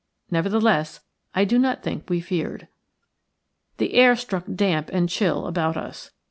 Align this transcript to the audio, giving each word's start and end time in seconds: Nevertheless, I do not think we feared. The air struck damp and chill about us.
Nevertheless, 0.31 1.01
I 1.35 1.45
do 1.45 1.59
not 1.59 1.83
think 1.83 2.09
we 2.09 2.21
feared. 2.21 2.67
The 3.77 3.93
air 3.93 4.15
struck 4.15 4.45
damp 4.55 4.89
and 4.91 5.07
chill 5.07 5.45
about 5.45 5.77
us. 5.77 6.09